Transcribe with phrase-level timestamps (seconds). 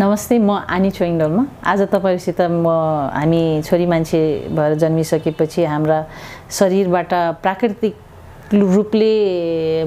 [0.00, 2.66] नमस्ते म आनी चोइङडलमा आज तपाईँहरूसित म
[3.12, 4.20] हामी छोरी मान्छे
[4.56, 5.98] भएर जन्मिसकेपछि हाम्रा
[6.48, 7.12] शरीरबाट
[7.44, 7.94] प्राकृतिक
[8.56, 9.12] रूपले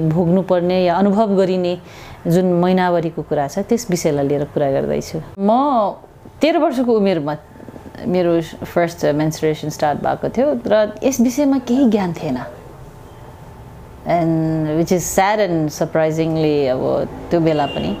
[0.06, 1.74] भोग्नुपर्ने या अनुभव गरिने
[2.22, 5.50] जुन महिनावरीको कुरा छ त्यस विषयलाई लिएर कुरा गर्दैछु। म
[6.38, 7.34] तेह्र वर्षको उमेरमा
[8.06, 12.38] मेरो फर्स्ट मेन्सुरेसन स्टार्ट भएको थियो र यस विषयमा केही ज्ञान थिएन।
[14.06, 16.82] And which is sad and surprisingly अब
[17.30, 17.92] त्यो बेला पनि।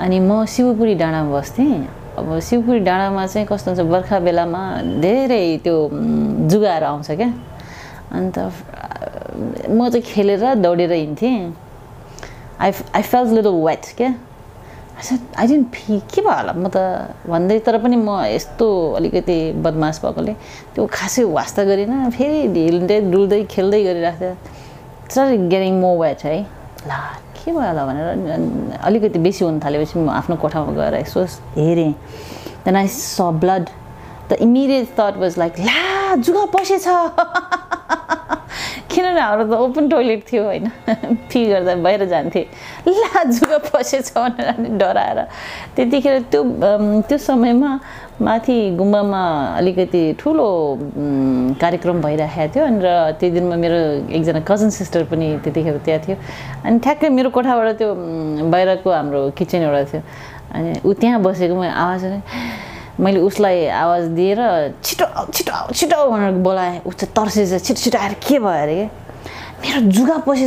[0.00, 1.86] अनि म शिवपुरी डाँडामा बस्थेँ।
[2.18, 4.62] अब शिवपुरी डाँडामा चाहिँ कस्तो हुन्छ बर्खा बेलामा
[5.02, 5.76] धेरै त्यो
[6.50, 7.30] जुगाहरू आउँछ क्या।
[8.14, 8.38] अन्त
[9.70, 11.38] म चाहिँ खेलेर दौडेर हिँड्थेँ।
[12.60, 14.10] I I felt little wet क्या।
[15.38, 16.52] आई डेन्ट फी के भयो होला?
[16.54, 16.76] म त
[17.26, 18.66] भन्दै तर पनि म यस्तो
[18.98, 20.32] अलिकति बदमास भएकोले
[20.74, 24.34] त्यो खासै वास्ता गरिनँ। फेरि हिँड्दै डुल्दै खेल्दै गरिरहेको थियो
[25.10, 26.36] सर गेटिङ मो वेट है।
[26.86, 26.98] ला
[27.44, 31.24] के भयो होला भनेर अलिकति बेसी हुन थालेपछि म आफ्नो कोठामा गएर यसो
[31.56, 31.92] हेरेँ।
[32.64, 33.68] Then I saw blood
[34.30, 36.84] the immediate thought was like ला जुगा पसेछ
[38.94, 40.68] किनभने हाम्रो त ओपन टोइलेट थियो होइन।
[41.30, 42.44] फी गर्दा बाहिर जान्थेँ।
[42.88, 45.18] ला जुगा पसेछ भनेर डराएर।
[45.76, 46.42] त्यतिखेर त्यो
[47.08, 47.70] त्यो समयमा
[48.14, 49.22] माथि गुम्बामा
[49.58, 50.46] अलिकति ठुलो
[51.58, 53.78] कार्यक्रम भइरहेको थियो। अनि र त्यो दिनमा मेरो
[54.14, 56.16] एकजना कजन सिस्टर पनि त्यतिखेर त्यहाँ थियो।
[56.62, 57.90] अनि ठ्याक्कै मेरो कोठाबाट त्यो
[58.54, 60.02] बाहिरको हाम्रो किचन एउटा थियो।
[60.54, 62.02] अनि ऊ त्यहाँ बसेको मैले आवाज
[63.02, 64.40] मैले उसलाई आवाज दिएर
[64.78, 68.78] छिटो छिटो छिटो भनेर बोलाएँ। ऊ चाहिँ तर्सेछ छिटो छिटो आएर के भयो अरे?
[69.58, 70.46] मेरो जुगा पसे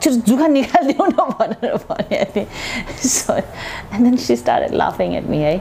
[0.00, 2.46] छिटो जुगा निकालिदिउ न भनेर भने थिएँ।
[2.96, 5.60] So and then she start लाफिङ एट मी है।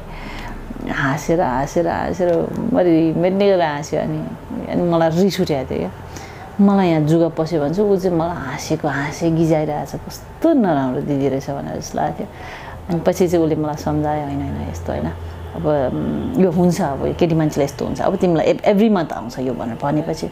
[0.90, 2.30] हाँसेर हाँसेर हाँसेर
[2.74, 4.20] मरि मेट्ने गरेर हाँस्यो अनि
[4.68, 5.92] अनि मलाई रिस उठेको थियो क्या
[6.60, 11.28] मलाई यहाँ जुगा पस्यो भने चाहिँ ऊ चाहिँ मलाई हाँसेको हाँसे गिजाइरहेछ कस्तो नराम्रो दिदी
[11.30, 12.28] रहेछ भनेर जस्तो लाग्थ्यो
[12.90, 15.08] अनि पछि चाहिँ उसले मलाई सम्झायो होइन होइन यस्तो होइन
[15.52, 15.66] अब
[16.40, 20.28] यो हुन्छ अब केटी मान्छेलाई यस्तो हुन्छ अब तिमीलाई एभ्री मन्थ आउँछ यो भनेर भनेपछि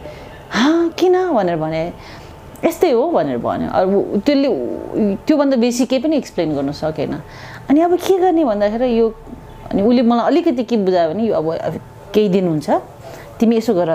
[0.49, 1.83] हाँ किन भनेर भने
[2.65, 4.49] यस्तै हो भनेर भन्यो अब त्यसले
[5.23, 7.13] त्योभन्दा बेसी केही पनि एक्सप्लेन गर्नु सकेन
[7.69, 9.07] अनि अब के गर्ने भन्दाखेरि यो
[9.69, 11.79] अनि उसले मलाई अलिकति के बुझायो भने यो अब
[12.13, 12.69] केही दिन हुन्छ।
[13.39, 13.89] तिमी यसो गर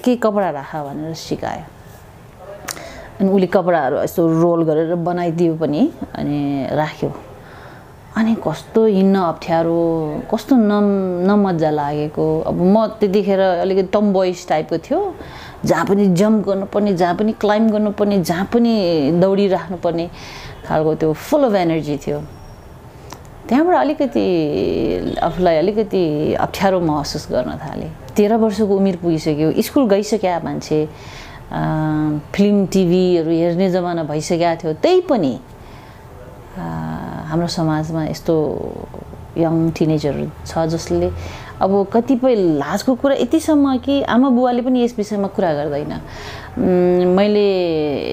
[0.00, 1.64] केही कपडा राख भनेर सिकायो।
[3.20, 5.80] अनि उसले कपडाहरू यस्तो रोल गरेर बनाइदियो पनि
[6.14, 6.38] अनि
[6.72, 7.10] राख्यो।
[8.16, 9.78] अनि कस्तो हिँड्न अप्ठ्यारो
[10.30, 10.86] कस्तो नम
[11.26, 15.00] नमजा लागेको। अब म त्यतिखेर अलिकति टम्बोइस टाइपको थियो।
[15.66, 18.72] जहाँ पनि जम्प गर्नुपर्ने जहाँ पनि क्लाइम्ब गर्नुपर्ने जहाँ पनि
[19.20, 20.06] दौडिराख्नुपर्ने
[20.66, 22.18] खालको त्यो फुल अफ एनर्जी थियो।
[23.48, 24.24] त्यहाँबाट अलिकति
[25.24, 26.02] आफूलाई अलिकति
[26.36, 30.78] अप्ठ्यारो महसुस गर्न थालेँ। तेह्र वर्षको उमेर पुगिसक्यो। स्कुल गइसक्यो मान्छे
[32.34, 35.32] फिल्म टिभीहरू हेर्ने जमाना भइसकेको थियो। त्यही पनि
[37.28, 38.34] हाम्रो समाजमा यस्तो
[39.38, 41.08] यङ टिनेजरहरू छ जसले
[41.62, 45.92] अब कतिपय लाजको कुरा यतिसम्म कि आमा बुवाले पनि यस विषयमा कुरा गर्दैन।
[47.16, 47.48] मैले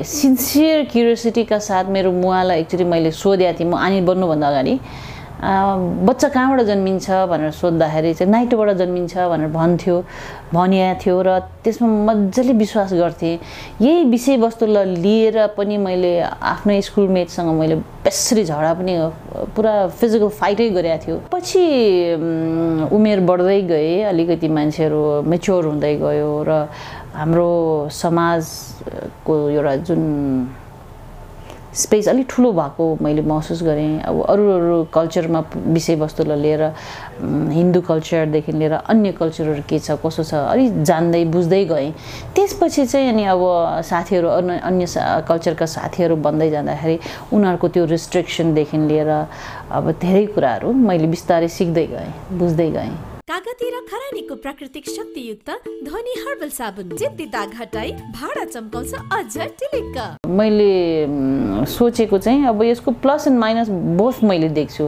[0.04, 4.80] सिन्सियर क्युरियोसिटीका साथ मेरो मुवालाई एक्चुली मैले सोधेको थिएँ। म आनी बन्नुभन्दा अगाडि
[5.36, 9.96] बच्चा कहाँबाट जन्मिन्छ भनेर सोद्धाखेरि चाहिँ नाइटोबाट जन्मिन्छ भनेर भन्थ्यो
[10.54, 13.40] भनिएको थियो र त्यसमा मजाले विश्वास गर्थेँ।
[13.82, 17.76] यही विषयवस्तुलाई लिएर पनि मैले आफ्नै स्कुलमेटसँग मैले
[18.08, 18.94] बेसरी झगडा पनि
[19.56, 21.64] पुरा फिजिकल फाइटै गरेको थियो। पछि
[22.96, 26.52] उमेर बढ्दै गए अलिकति मान्छेहरू मेच्योर हुँदै गयो र
[27.16, 27.52] हाम्रो
[27.92, 30.02] समाजको एउटा जुन
[31.76, 36.64] स्पेस अलिक ठुलो भएको मैले महसुस गरेँ। अब अरू अरू कल्चरमा विषयवस्तुलाई लिएर
[37.52, 41.92] हिन्दू कल्चरदेखि लिएर अन्य कल्चरहरू के छ कसो छ अलिक जान्दै बुझ्दै गएँ।
[42.36, 43.42] त्यसपछि चाहिँ अनि अब
[43.84, 44.86] साथीहरू अन्य
[45.28, 47.00] कल्चरका साथीहरू बन्दै जाँदाखेरि
[47.34, 53.80] उनीहरूको त्यो रिस्ट्रिक्सनदेखि लिएर अब धेरै कुराहरू मैले बिस्तारै सिक्दै गएँ बुझ्दै गएँ। कागती र
[53.84, 55.50] खरानीको प्राकृतिक शक्तियुक्त
[55.84, 59.98] ध्वनि हर्बल साबुन। जित्ती दाग हटाई भाडा चम्काउँछ अझ टिलिक्क।
[60.32, 63.70] मैले सोचेको चाहिँ अब यसको प्लस एन्ड माइनस
[64.00, 64.88] बोथ मैले देख्छु।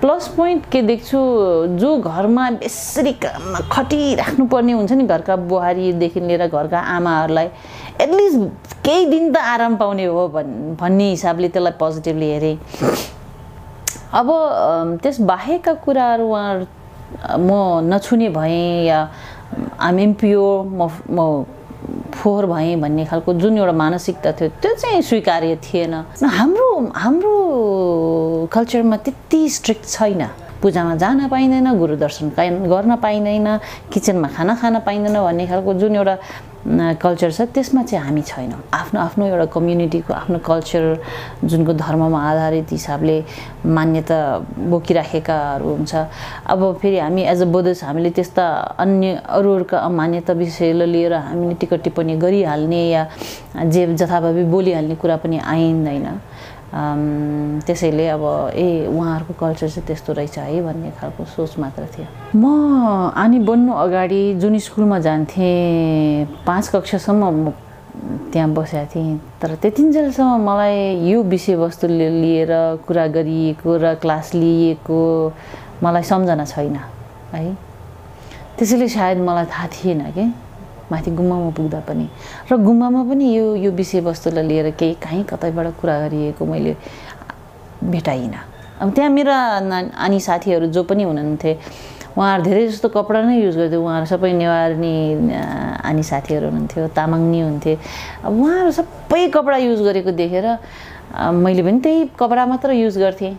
[0.00, 1.18] प्लस पोइन्ट के देख्छु
[1.80, 3.12] जो घरमा बेसरी
[3.72, 7.48] खटिराख्नु पर्ने हुन्छ नि घरका बुहारीदेखि लिएर घरका आमाहरूलाई
[8.00, 12.56] एटलिस्ट केही दिन त आराम पाउने हो भन् भन्ने हिसाबले त्यसलाई पोजिटिभली हेरेँ।
[14.20, 14.28] अब
[15.02, 16.64] त्यस बाहेकका कुराहरू उहाँहरू
[17.38, 19.00] म नछुने भएँ या
[19.80, 21.44] आम एमपिओ म म
[22.14, 27.34] फोहोर भएँ भन्ने खालको जुन एउटा मानसिकता थियो त्यो चाहिँ स्वीकार्य थिएन। हाम्रो हाम्रो
[28.52, 30.22] कल्चरमा त्यति स्ट्रिक्ट छैन।
[30.62, 32.28] पूजामा जान पाइँदैन गुरु दर्शन
[32.68, 33.48] गर्न पाइँदैन
[33.92, 36.16] किचनमा खाना खान पाइँदैन भन्ने खालको जुन एउटा
[36.66, 40.84] कल्चर छ त्यसमा चाहिँ हामी छैनौँ। आफ्नो आफ्नो एउटा कम्युनिटीको आफ्नो कल्चर
[41.44, 43.16] जुनको धर्ममा आधारित हिसाबले
[43.64, 44.18] मान्यता
[44.68, 45.94] बोकिराखेकाहरू हुन्छ।
[46.52, 48.44] अब फेरि हामी एज अ बुद्धिस्ट हामीले त्यस्ता
[48.76, 53.02] अन्य अरू अरूका मान्यता विषयलाई लिएर हामीले टिकट टिप्पणी गरिहाल्ने या
[53.64, 56.06] जे जथाभावी बोलिहाल्ने कुरा पनि आइँदैन।
[56.70, 58.24] त्यसैले अब
[58.54, 62.06] ए उहाँहरूको कल्चर चाहिँ त्यस्तो रहेछ है भन्ने खालको सोच मात्र थियो।
[62.38, 67.52] म आनी बन्नु अगाडि जुन स्कुलमा जान्थेँ पाँच कक्षासम्म म
[68.32, 72.52] त्यहाँ बसेको थिएँ। तर त्यतिन्जेलसम्म मलाई यो विषयवस्तुले लिएर
[72.86, 75.00] कुरा गरिएको र क्लास लिएको
[75.82, 76.76] मलाई सम्झना छैन
[77.34, 77.54] है।
[78.56, 80.24] त्यसैले सायद मलाई थाहा थिएन कि।
[80.90, 82.06] माथि गुम्बामा पुग्दा पनि।
[82.50, 86.76] र गुम्बामा पनि यो यो विषयवस्तुलाई लिएर केही कहीँ कतैबाट कुरा गरिएको मैले
[87.84, 88.38] भेटाइनँ।
[88.80, 91.52] अब त्यहाँ मेरा ना आनी साथीहरू जो पनि हुनुहुन्थे
[92.10, 94.94] उहाँहरू धेरै जस्तो कपडा नै युज गर्थ्यो। उहाँहरू सबै नेवारनी
[95.30, 97.72] अँ, आनी साथीहरू हुनुहुन्थ्यो तामाङनी हुन्थे।
[98.26, 100.46] अब उहाँहरू सबै कपडा युज गरेको देखेर
[101.38, 103.34] मैले पनि त्यही कपडा मात्र युज गर्थेँ।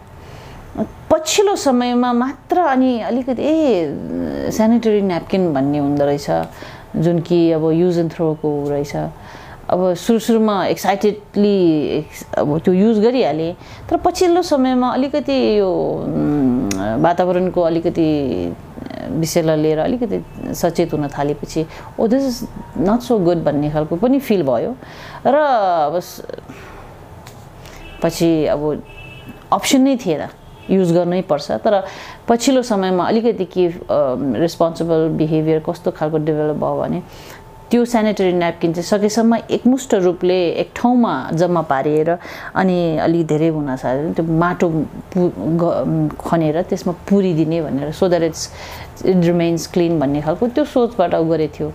[1.12, 6.30] पछिल्लो समयमा मात्र अनि अलिकति ए सेनिटरी न्यापकिन भन्ने हुँदो रहेछ।
[6.96, 8.96] जुन कि अब युज एन्ड थ्रोको रहेछ।
[9.70, 12.06] अब सुरु सुरुमा एक्साइटेडली
[12.38, 13.54] अब त्यो युज गरिहालेँ
[13.90, 15.70] तर पछिल्लो समयमा अलिकति यो
[17.00, 18.08] वातावरणको अलिकति
[19.22, 21.66] विषयलाई लिएर अलिकति सचेत हुन थालेपछि
[22.00, 22.48] ओ this is
[22.90, 24.76] not so good भन्ने खालको पनि फिल भयो।
[25.26, 26.02] र अब
[28.04, 28.84] पछि अब
[29.54, 30.28] अप्सन नै थिएन।
[30.70, 31.84] युज गर्नै पर्छ। तर
[32.28, 33.68] पछिल्लो समयमा अलिकति के
[34.42, 37.02] रेस्पोन्सिबल बिहेभियर कस्तो खालको डेभलप भयो भने
[37.72, 42.10] त्यो सेनिटरी न्यापकिन चाहिँ सकेसम्म एकमुष्ट रूपले एक ठाउँमा जम्मा पारिएर
[42.60, 44.70] अनि अलि धेरै हुन सक्यो त्यो माटो
[45.16, 45.20] पु
[46.20, 48.44] खनेर त्यसमा पुरिदिने भनेर so that it's
[49.08, 51.72] it remains clean भन्ने खालको त्यो सोचबाट गरेको थियो।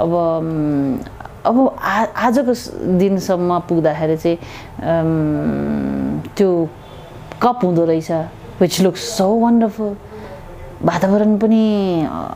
[0.00, 0.12] अब
[1.46, 2.52] अब आ आजको
[3.00, 4.38] दिनसम्म पुग्दाखेरि चाहिँ
[6.36, 6.50] त्यो
[7.42, 8.10] कप हुँदो रहेछ
[8.60, 9.96] विच लुक्स सो वन्डरफुल
[10.84, 11.64] वातावरण पनि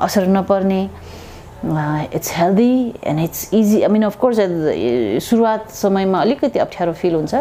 [0.05, 0.83] असर नपर्ने
[2.15, 2.73] it's healthy
[3.09, 4.39] and it's easy I mean of course
[5.29, 7.35] सुरुवात समयमा अलिकति अप्ठ्यारो फिल हुन्छ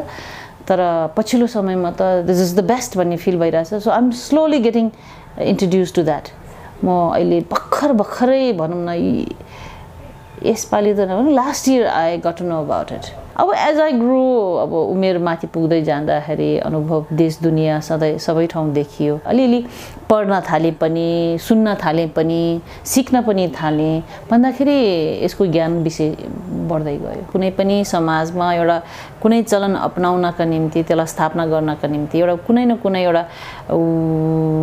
[0.68, 0.80] तर
[1.18, 3.74] पछिल्लो समयमा त दिस इज द बेस्ट भन्ने फिल भइरहेछ.
[3.74, 4.89] So I'm slowly getting
[5.42, 6.30] introduce to that
[6.83, 8.95] म अहिले भर्खर भर्खरै भनौँ न
[10.45, 14.24] यसपालि त नभनौँ last year I got know about it अब एज आई ग्रो
[14.62, 19.59] अब उमेर माथि पुग्दै जाँदाखेरि अनुभव देश दुनियाँ सधैँ सबै ठाउँ देखियो। अलिअलि
[20.09, 24.77] पढ्न थाले पनि सुन्न थाले पनि सिक्न पनि थालेँ। भन्दाखेरि
[25.25, 26.09] यसको ज्ञान विषय
[26.69, 28.77] बढ्दै गयो। कुनै पनि समाजमा एउटा
[29.21, 33.24] कुनै चलन अपनाउनका निम्ति त्यसलाई स्थापना गर्नका निम्ति एउटा कुनै न कुनै एउटा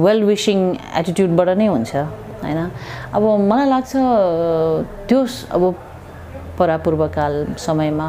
[0.07, 0.59] वेल विसिङ
[1.01, 1.97] एटिट्युडबाट नै हुन्छ
[2.47, 2.61] होइन?
[3.15, 3.93] अब मलाई लाग्छ
[5.11, 5.21] त्यो
[5.59, 5.63] अब
[6.59, 8.09] परापूर्वकाल समयमा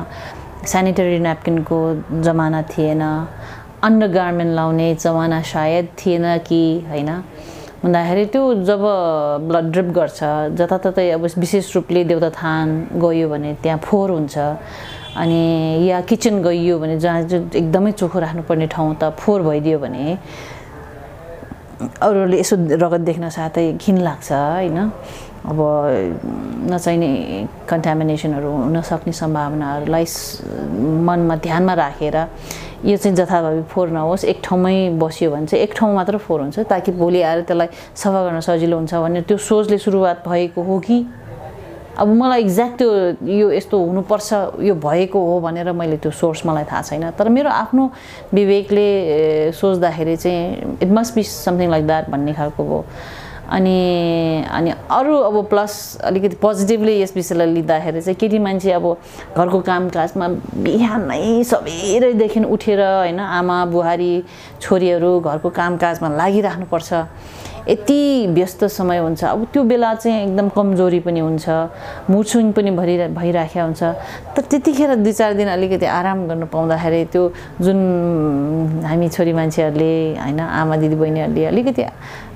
[0.62, 1.78] सेनिटरी न्यापकिनको
[2.22, 3.02] जमाना थिएन।
[3.84, 7.10] अन्डर गार्मेन्ट लाउने जमाना सायद थिएन कि होइन?
[7.82, 8.82] भन्दाखेरि त्यो जब
[9.50, 10.20] ब्लड ड्रिप गर्छ
[10.54, 12.68] जताततै अब विशेष रूपले देवताथान
[13.02, 14.38] गयो भने त्यहाँ फोहोर हुन्छ।
[15.18, 15.42] अनि
[15.90, 17.22] या किचन गइयो भने जहाँ
[17.58, 20.06] एकदमै चोखो राख्नुपर्ने ठाउँ त फोहोर भइदियो भने
[21.82, 22.56] अरूहरूले यसो
[22.86, 24.78] रगत देख्न साथै घिन लाग्छ होइन?
[25.42, 25.58] अब
[26.70, 27.10] नचाहिने
[27.70, 30.06] कन्टामिनेसनहरू हुनसक्ने सम्भावनाहरूलाई
[31.08, 32.18] मनमा ध्यानमा राखेर
[32.86, 36.60] यो चाहिँ जथाभावी फोहोर नहोस् एक ठाउँमै बस्यो भने चाहिँ एक ठाउँ मात्र फोहोर हुन्छ
[36.70, 41.06] ताकि भोलि आएर त्यसलाई सफा गर्न सजिलो हुन्छ भन्ने त्यो सोचले सुरुवात भएको हो कि?
[41.98, 42.90] अब मलाई एक्ज्याक्ट त्यो
[43.28, 47.50] यो यस्तो हुनुपर्छ यो भएको हो भनेर मैले त्यो सोर्स मलाई थाहा छैन। तर मेरो
[47.50, 47.90] आफ्नो
[48.34, 52.86] विवेकले सोच्दाखेरि चाहिँ it must be something like that भन्ने खालको
[53.52, 55.74] अनि अनि अरू अब प्लस
[56.08, 58.86] अलिकति पोजिटिभली यस विषयलाई लिँदाखेरि चाहिँ केटी मान्छे अब
[59.38, 60.28] घरको कामकाजमा
[60.64, 64.14] बिहानै सबेरैदेखि उठेर होइन आमा बुहारी
[64.62, 66.92] छोरीहरू घरको कामकाजमा लागिराख्नुपर्छ।
[67.70, 71.46] यति व्यस्त समय हुन्छ। अब त्यो बेला चाहिँ एकदम कमजोरी पनि हुन्छ
[72.10, 73.84] स्विङ पनि भरि भइराखेको हुन्छ।
[74.36, 77.24] तर त्यतिखेर दुई चार दिन अलिकति आराम गर्नु पाउँदाखेरि त्यो
[77.62, 77.80] जुन
[78.86, 81.84] हामी छोरी मान्छेहरूले होइन आमा दिदी बहिनीहरूले अलिकति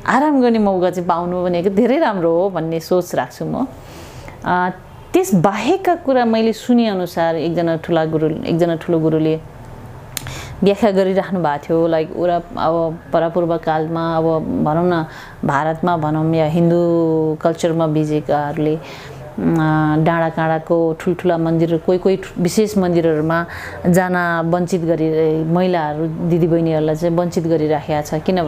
[0.05, 3.65] आराम गर्ने मौका चाहिँ पाउनु भनेको धेरै राम्रो हो भन्ने सोच राख्छु म।
[5.13, 9.35] त्यस बाहेकका कुरा मैले सुनेअनुसार एकजना ठुला गुरु एकजना ठुलो गुरुले
[10.63, 12.75] व्याख्या गरिराख्नु भएको थियो। लाइक उरा अब
[13.13, 14.25] परापूर्व कालमा अब
[14.63, 15.05] भनौँ न
[15.43, 16.79] भारतमा भनौँ या हिन्दू
[17.41, 18.75] कल्चरमा बिजेकाहरूले
[19.35, 23.39] डाँडा काँडाको ठुल्ठुला मन्दिर कोही कोही विशेष मन्दिरहरूमा
[23.91, 24.15] जान
[24.47, 25.07] वञ्चित गरी
[25.43, 28.39] महिलाहरू दिदीबहिनीहरूलाई चाहिँ वञ्चित गरिराखेका छ। किन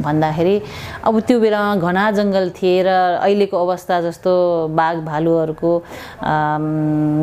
[0.00, 0.56] भन्दाखेरि
[1.04, 2.88] अब त्यो बेलामा घना जङ्गल थिए र
[3.20, 4.32] अहिलेको अवस्था जस्तो
[4.72, 5.72] बाघ भालुहरूको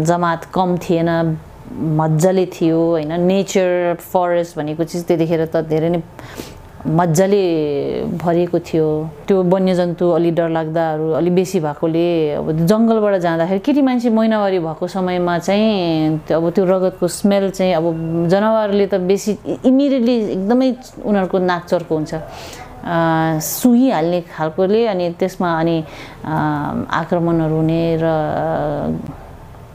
[0.05, 1.09] जमात कम थिएन।
[1.71, 3.11] मजाले थियो होइन?
[3.21, 6.01] नेचर फरेस्ट भनेको चिज त्यतिखेर त धेरै नै
[6.79, 7.43] मजाले
[8.23, 8.87] भरिएको थियो।
[9.27, 12.07] त्यो वन्यजन्तु अलि डरलाग्दाहरू अलि बेसी भएकोले
[12.39, 17.85] अब जङ्गलबाट जाँदाखेरि केटी मान्छे महिनावारी भएको समयमा चाहिँ अब त्यो रगतको स्मेल चाहिँ अब
[18.31, 19.31] जनावरले त बेसी
[19.67, 20.69] इमिडिएटली एकदमै
[21.03, 22.13] उनीहरूको नाक चर्को हुन्छ।
[23.43, 25.77] सुहिहाल्ने खालकोले अनि त्यसमा अनि
[26.23, 28.07] आक्रमणहरू हुने र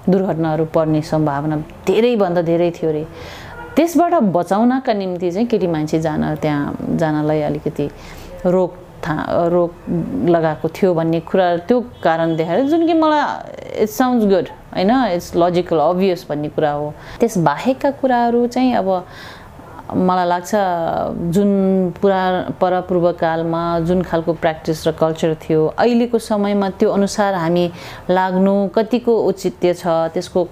[0.08, 1.56] दुर्घटनाहरू पर्ने सम्भावना
[1.86, 3.04] धेरैभन्दा धेरै थियो अरे।
[3.76, 7.86] त्यसबाट बचाउनका निम्ति चाहिँ केटी मान्छे जान त्यहाँ जानलाई अलिकति
[8.46, 8.72] रोक
[9.04, 9.14] था
[9.52, 9.70] रोक
[10.28, 15.32] लगाएको थियो भन्ने कुरा त्यो कारण देखाएर जुन कि मलाई इट्स साउन्ड्स गुड होइन इट्स
[15.36, 18.88] लजिकल अभियस भन्ने कुरा हो। त्यस बाहेकका कुराहरू चाहिँ अब
[19.84, 20.50] मलाई लाग्छ
[21.34, 21.50] जुन
[22.00, 22.22] पुरा
[22.60, 27.64] परपूर्वकालमा जुन खालको प्र्याक्टिस र कल्चर थियो अहिलेको समयमा त्यो अनुसार हामी
[28.08, 30.48] लाग्नु कतिको औचित्य छ त्यसको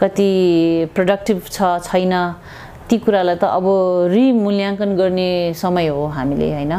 [0.00, 0.30] कति
[0.94, 2.14] प्रोडक्टिभ छ छैन
[2.88, 3.66] ती कुरालाई त अब
[4.14, 6.74] रिमूल्याङ्कन गर्ने समय हो हामीले होइन?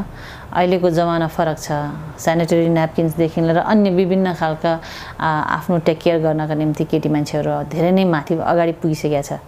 [0.51, 1.71] अहिलेको जमाना फरक छ।
[2.19, 4.71] सेनिटरी नेपकिन्सदेखि लिएर अन्य विभिन्न खालका
[5.19, 9.39] आफ्नो टेक केयर गर्नका निम्ति केटी मान्छेहरू धेरै नै माथि अगाडि पुगिसकेका छ।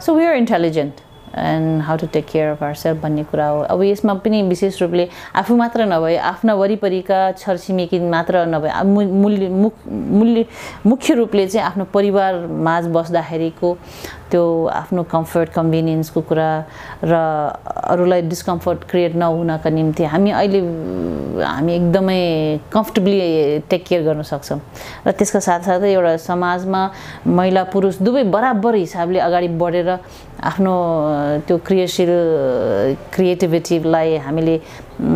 [0.00, 0.94] So we are intelligent
[1.38, 4.80] and how to take care of our self भन्ने कुरा हो। अब यसमा पनि विशेष
[4.82, 10.44] रूपले आफू मात्र नभए आफ्ना वरिपरिका छरछिमेकी मात्र नभए मूल्य मूल्य
[10.86, 13.76] मुख्य रूपले चाहिँ आफ्नो परिवार माझ बस्दाखेरिको
[14.30, 16.48] त्यो आफ्नो कम्फर्ट कन्भिनियन्सको कुरा
[17.04, 17.14] र
[17.94, 20.60] अरूलाई डिस्कम्फर्ट क्रिएट नहुनका निम्ति हामी अहिले
[21.42, 22.20] हामी एकदमै
[22.72, 23.18] कम्फर्टेबली
[23.70, 24.58] टेक केयर गर्न सक्छौँ।
[25.06, 26.82] र त्यसका साथसाथै एउटा समाजमा
[27.38, 29.90] महिला पुरुष दुवै बराबर हिसाबले अगाडि बढेर
[30.36, 30.74] आफ्नो
[31.48, 32.12] त्यो क्रियाशील
[33.14, 34.54] क्रिएटिभिटीलाई हामीले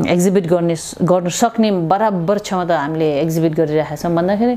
[0.08, 0.74] एक्जिबिट गर्ने
[1.04, 4.54] गर्नु सक्ने बराबर क्षमता हामीले एक्जिबिट गरिरहेका छौँ। भन्दाखेरि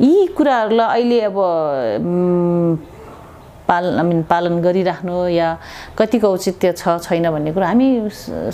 [0.00, 1.36] यी कुराहरूलाई अहिले अब
[3.68, 5.48] पाल आई मिन पालन गरिराख्नु या
[5.98, 7.88] कतिको औचित्य छ छैन भन्ने कुरा हामी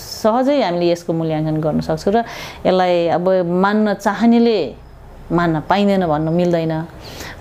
[0.01, 2.25] सहजै हामीले यसको मूल्याङ्कन गर्न सक्छौँ र
[2.67, 3.27] यसलाई अब
[3.65, 4.59] मान्न चाहनेले
[5.33, 6.75] मान्न पाइँदैन भन्नु मिल्दैन।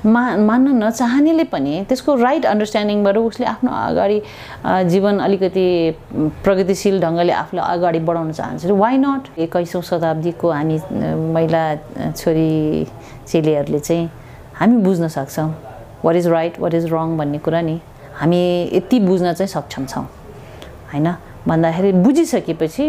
[0.05, 4.17] मा मान्न नचाहनेले पनि त्यसको राइट अन्डरस्ट्यान्डिङबाट उसले आफ्नो अगाडि
[4.89, 5.65] जीवन अलिकति
[6.43, 10.77] प्रगतिशील ढङ्गले आफूलाई अगाडि बढाउन चाहन्छ। वाइ नट एक्काइसौँ शताब्दीको हामी
[11.37, 11.63] महिला
[12.17, 12.85] छोरी
[13.29, 14.09] चेलीहरूले चाहिँ
[14.57, 15.49] हामी बुझ्न सक्छौँ।
[16.05, 17.79] What is right what is wrong भन्ने कुरा नि
[18.19, 18.41] हामी
[18.73, 20.05] यति बुझ्न चाहिँ सक्षम छौँ।
[20.93, 21.07] होइन?
[21.47, 22.85] भन्दाखेरि बुझिसकेपछि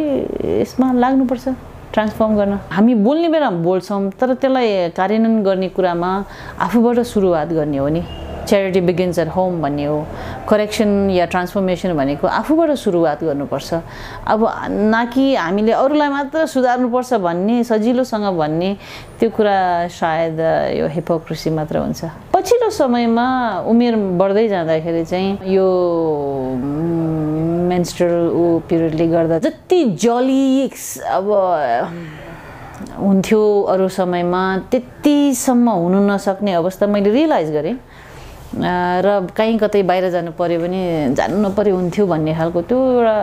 [0.61, 1.49] यसमा लाग्नुपर्छ।
[1.93, 6.11] ट्रान्सफर्म गर्न। हामी बोल्ने बेलामा बोल्छौँ तर त्यसलाई कार्यान्वयन गर्ने कुरामा
[6.61, 8.03] आफूबाट सुरुवात गर्ने हो नि।
[8.43, 9.99] च्यारिटी बिगिन्स एट होम भन्ने हो।
[10.49, 13.71] करेक्सन या ट्रान्सफर्मेसन भनेको आफूबाट सुरुवात गर्नुपर्छ।
[14.27, 14.41] अब
[14.91, 18.71] न कि हामीले अरूलाई मात्र सुधार्नुपर्छ भन्ने सजिलोसँग भन्ने
[19.21, 20.41] त्यो कुरा सायद
[20.75, 23.27] यो हिपोक्रेसी मात्र हुन्छ। पछिल्लो समयमा
[23.71, 25.67] उमेर बढ्दै जाँदाखेरि चाहिँ यो
[27.73, 30.69] मेन्स्ट्रल ऊ पिरियडले गर्दा जति जली
[31.17, 31.27] अब
[32.99, 33.41] हुन्थ्यो
[33.73, 37.77] अरू समयमा त्यतिसम्म हुनु नसक्ने अवस्था मैले रियलाइज गरेँ।
[38.53, 40.83] र कहीँ कतै बाहिर जानु पऱ्यो भने
[41.17, 43.17] जानु नपऱ्यो हुन्थ्यो भन्ने खालको त्यो एउटा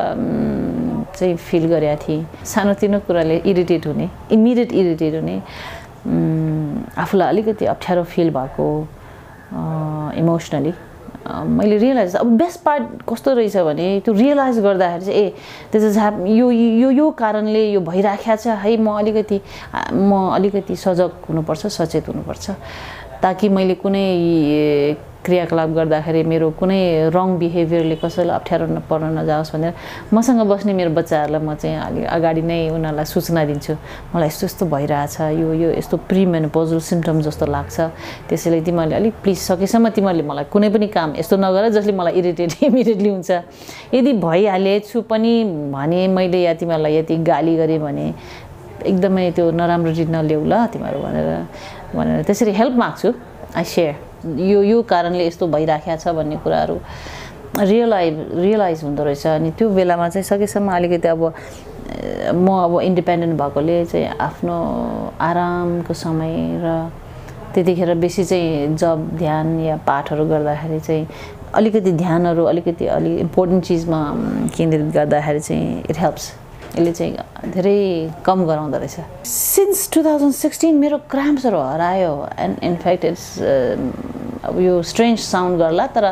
[1.17, 5.35] चाहिँ फिल गरेका थिएँ। सानोतिनो कुराले इरिटेट हुने इमिडिएट इरिटेट हुने
[6.97, 8.65] आफूलाई अलिकति अप्ठ्यारो फिल भएको
[10.17, 10.73] इमोसनली
[11.27, 15.33] मैले रियलाइज अब बेस्ट पार्ट कस्तो रहेछ भने त्यो रियलाइज गर्दाखेरि चाहिँ ए
[15.73, 19.41] दिस इज ह्याप यो यो यो कारणले यो भइराखेको छ है म अलिकति
[19.93, 22.49] म अलिकति सजग हुनुपर्छ सचेत हुनुपर्छ
[23.21, 24.07] ताकि मैले कुनै
[25.25, 29.73] क्रियाकलाप गर्दाखेरि मेरो कुनै रङ बिहेभियरले कसैलाई अप्ठ्यारो पर्न नजाओस् भनेर
[30.15, 33.73] मसँग बस्ने मेरो बच्चाहरूलाई म चाहिँ अलिक अगाडि नै उनीहरूलाई सूचना दिन्छु।
[34.15, 37.77] मलाई यस्तो यस्तो भइरहेछ यो यो यस्तो प्रि मेनोपोजल सिम्टम जस्तो लाग्छ।
[38.31, 42.63] त्यसैले तिमीहरूले अलिक प्लिज सकेसम्म तिमीहरूले मलाई कुनै पनि काम यस्तो नगर जसले मलाई इरिटेट
[42.63, 43.31] इमिडिएटली हुन्छ।
[43.93, 45.33] यदि भइहालेछु पनि
[45.75, 48.07] भने मैले या तिमीहरूलाई यति गाली गरेँ भने
[48.87, 51.27] एकदमै त्यो नराम्रो रिट नल्याउ ल तिमीहरू भनेर
[51.95, 53.09] भनेर त्यसरी हेल्प माग्छु
[53.59, 56.77] आई सेयर यो यो कारणले यस्तो भइराखेको छ भन्ने कुराहरू
[57.59, 61.23] रियलाइज रियलाइज हुँदो रहेछ। अनि त्यो बेलामा चाहिँ सकेसम्म अलिकति अब
[62.35, 64.55] म अब इन्डिपेन्डेन्ट भएकोले चाहिँ आफ्नो
[65.19, 66.89] आरामको समय र
[67.55, 71.07] त्यतिखेर बेसी चाहिँ जब ध्यान या पाठहरू गर्दाखेरि चाहिँ
[71.55, 74.01] अलिकति ध्यानहरू अलिकति अलिक इम्पोर्टेन्ट चिजमा
[74.57, 76.31] केन्द्रित गर्दाखेरि चाहिँ इट हेल्प्स
[76.79, 83.05] यसले चाहिँ धेरै कम गराउँदो रहेछ सिन्स टु थाउजन्ड सिक्सटिन मेरो क्राम्प्सहरू हरायो एन्ड इनफ्याक्ट
[83.05, 83.25] इट्स
[84.47, 86.05] अब यो स्ट्रेन्ज साउन्ड गर्ला तर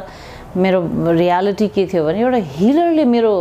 [0.60, 0.80] मेरो
[1.16, 3.34] रियालिटी के थियो भने एउटा हिलरले मेरो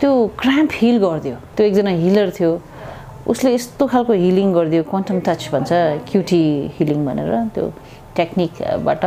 [0.00, 2.52] त्यो क्राम्प हिल गरिदियो। त्यो एकजना हिलर थियो।
[3.32, 5.70] उसले यस्तो खालको हिलिङ गरिदियो क्वान्टम टच भन्छ
[6.10, 6.44] क्युटी
[6.76, 7.64] हिलिङ भनेर त्यो
[8.16, 9.04] टेक्निकबाट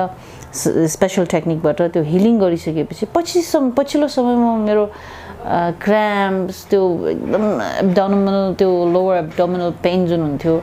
[0.93, 4.83] स्पेसल टेक्निकबाट त्यो हिलिङ गरिसकेपछि पछिसम्म पछिल्लो समयमा मेरो
[5.43, 10.57] क्राम्प्स त्यो एकदम एब्डोमिनल त्यो लोवर एब्डोमिनल पेन जुन हुन्थ्यो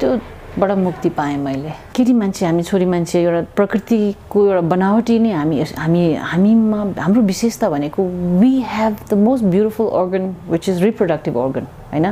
[0.00, 5.62] त्योबाट मुक्ति पाएँ मैले केटी मान्छे हामी छोरी मान्छे एउटा प्रकृतिको एउटा बनावटी नै हामी
[5.76, 6.02] हामी
[6.32, 8.04] हामीमा हाम्रो विशेषता भनेको
[8.40, 12.06] we have the most beautiful organ which is reproductive organ होइन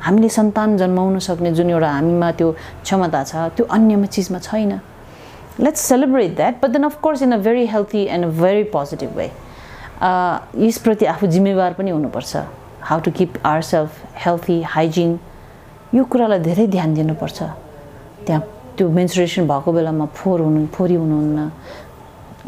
[0.00, 4.78] हामीले सन्तान जन्माउन सक्ने जुन एउटा हामीमा त्यो क्षमता छ त्यो अन्यमा चिजमा छैन
[5.60, 9.30] let's celebrate that but then of course in a very healthy and a very positive way
[10.02, 12.36] यसप्रति आफू जिम्मेवार पनि हुनुपर्छ।
[12.82, 13.90] How to keep our self
[14.26, 15.18] healthy hygiene
[15.94, 17.38] यो कुरालाई धेरै ध्यान दिनुपर्छ।
[18.26, 18.42] त्यहाँ
[18.76, 21.50] त्यो मेन्सुरेसन भएको बेलामा फोहोर हुनु फोहोरी हुनुहुन्न।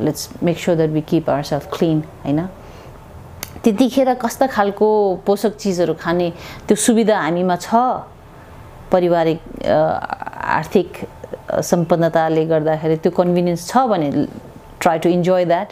[0.04, 2.40] Let's make sure that we keep our self clean होइन?
[3.64, 4.88] त्यतिखेर कस्ता खालको
[5.26, 6.30] पोषक चिजहरू खाने
[6.68, 7.74] त्यो सुविधा हामीमा छ?
[8.92, 10.88] पारिवारिक आर्थिक
[11.64, 14.08] सम्पन्नताले गर्दाखेरि त्यो कन्भिनियन्स छ भने
[14.80, 15.68] ट्राई टु इन्जोय द्याट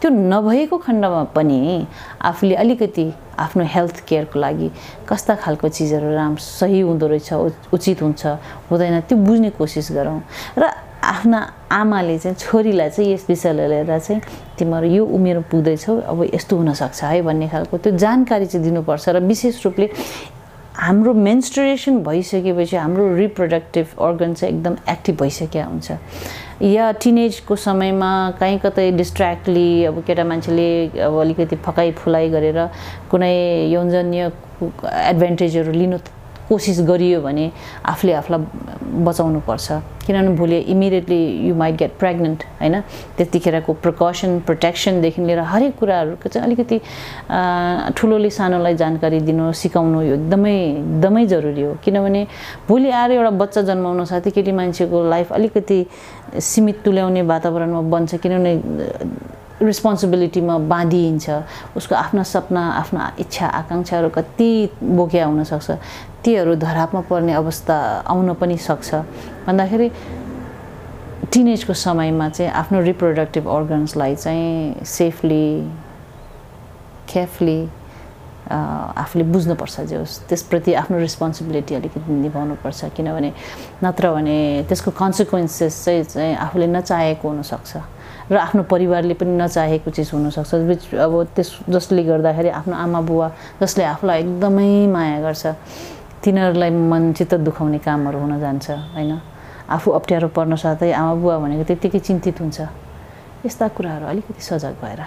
[0.00, 1.86] त्यो नभएको खण्डमा पनि
[2.20, 4.70] आफूले अलिकति आफ्नो हेल्थ केयरको लागि
[5.08, 7.32] कस्ता खालको चिजहरू राम्रो सही हुँदो रहेछ
[7.72, 8.26] उचित हुन्छ
[8.70, 10.20] हुँदैन त्यो बुझ्ने कोसिस गरौँ।
[10.58, 11.40] र आफ्ना
[11.72, 14.20] आमाले चाहिँ छोरीलाई चाहिँ यस विषयलाई लिएर चाहिँ
[14.58, 19.20] तिमीहरू यो उमेर पुग्दैछौ अब यस्तो हुनसक्छ है भन्ने खालको त्यो जानकारी चाहिँ दिनुपर्छ र
[19.24, 19.88] विशेष रूपले
[20.76, 25.92] हाम्रो मेन्स्टुरेसन भइसकेपछि हाम्रो रिप्रोडक्टिभ अर्गन चाहिँ एकदम एक्टिभ भइसकेका हुन्छ।
[26.62, 30.68] या टिनेजको समयमा कहीँ कतै डिस्ट्र्याक्टली अब केटा मान्छेले
[31.08, 32.58] अब अलिकति फकाइ फुलाइ गरेर
[33.10, 33.32] कुनै
[33.72, 34.30] यौनजन्य
[34.62, 35.98] एडभान्टेजहरू लिनु
[36.50, 37.50] कोसिस गरियो भने
[37.86, 38.40] आफूले आफूलाई
[39.06, 39.66] बचाउनु पर्छ
[40.06, 42.80] किनभने भोलि immediately you might get pregnant होइन?
[43.16, 46.78] त्यतिखेरको प्रिकसन प्रोटेक्सनदेखि लिएर हरेक कुराहरूको चाहिँ अलिकति
[47.96, 52.26] ठुलोले सानोलाई जानकारी दिनु सिकाउनु यो एकदमै एकदमै जरुरी हो। किनभने
[52.68, 55.78] भोलि आएर एउटा बच्चा जन्माउन साथै केटी मान्छेको लाइफ अलिकति
[56.50, 58.52] सीमित तुल्याउने वातावरणमा बन्छ किनभने
[59.60, 61.30] रिस्पोन्सिबिलिटीमा बाँधिन्छ।
[61.76, 64.50] उसको आफ्ना सपना आफ्ना इच्छा आकाङ्क्षाहरू कति
[64.82, 65.70] बोकिया हुनसक्छ
[66.24, 67.76] तीहरू धरापमा पर्ने अवस्था
[68.08, 68.94] आउन पनि सक्छ।
[69.46, 69.88] भन्दाखेरि
[71.32, 75.46] टिनेजको समयमा चाहिँ आफ्नो रिप्रोडक्टिभ अर्गन्सलाई चाहिँ सेफली
[77.08, 77.60] केयरफुली
[78.50, 83.32] आफूले बुझ्नुपर्छ जे होस्। त्यसप्रति आफ्नो रेस्पोन्सिबिलिटी अलिकति निभाउनुपर्छ। किनभने
[83.84, 87.72] नत्र भने त्यसको कन्सिक्वेन्सेस चाहिँ चाहिँ आफूले नचाहेको हुनसक्छ
[88.30, 93.28] र आफ्नो परिवारले पनि नचाहेको चिज हुनसक्छ विच अब त्यस जसले गर्दाखेरि आफ्नो आमा बुवा
[93.62, 95.46] जसले आफूलाई एकदमै माया गर्छ।
[96.20, 99.12] तिनीहरूलाई मन चित्त दुखाउने कामहरू हुन जान्छ होइन?
[99.70, 102.60] आफू अप्ठ्यारो पर्न साथै आमा बुवा भनेको त्यत्तिकै चिन्तित हुन्छ।
[103.46, 105.00] यस्ता कुराहरू अलिकति सजग भएर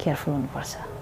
[0.00, 0.97] केयरफुल हुनुपर्छ।